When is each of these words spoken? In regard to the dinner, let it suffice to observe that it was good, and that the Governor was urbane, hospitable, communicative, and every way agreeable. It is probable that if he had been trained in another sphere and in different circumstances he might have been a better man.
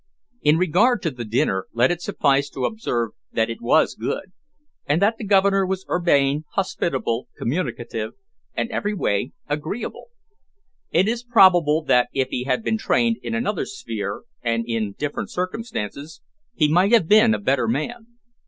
In 0.41 0.57
regard 0.57 1.03
to 1.03 1.11
the 1.11 1.23
dinner, 1.23 1.67
let 1.73 1.91
it 1.91 2.01
suffice 2.01 2.49
to 2.49 2.65
observe 2.65 3.11
that 3.33 3.51
it 3.51 3.61
was 3.61 3.93
good, 3.93 4.31
and 4.87 4.99
that 4.99 5.17
the 5.19 5.23
Governor 5.23 5.63
was 5.63 5.85
urbane, 5.87 6.43
hospitable, 6.53 7.27
communicative, 7.37 8.13
and 8.55 8.71
every 8.71 8.95
way 8.95 9.33
agreeable. 9.47 10.07
It 10.89 11.07
is 11.07 11.21
probable 11.23 11.83
that 11.83 12.09
if 12.13 12.29
he 12.29 12.45
had 12.45 12.63
been 12.63 12.79
trained 12.79 13.17
in 13.21 13.35
another 13.35 13.67
sphere 13.67 14.23
and 14.41 14.65
in 14.65 14.93
different 14.97 15.29
circumstances 15.29 16.21
he 16.55 16.67
might 16.67 16.91
have 16.93 17.07
been 17.07 17.35
a 17.35 17.39
better 17.39 17.67
man. 17.67 18.07